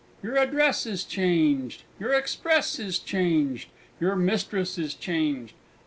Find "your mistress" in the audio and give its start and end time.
3.99-4.79